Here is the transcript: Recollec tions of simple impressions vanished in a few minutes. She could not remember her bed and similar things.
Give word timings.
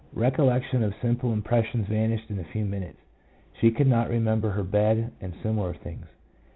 Recollec 0.15 0.63
tions 0.63 0.83
of 0.83 0.95
simple 0.99 1.31
impressions 1.31 1.85
vanished 1.87 2.31
in 2.31 2.39
a 2.39 2.43
few 2.45 2.65
minutes. 2.65 2.97
She 3.59 3.69
could 3.69 3.85
not 3.85 4.09
remember 4.09 4.49
her 4.49 4.63
bed 4.63 5.11
and 5.21 5.35
similar 5.43 5.75
things. 5.75 6.07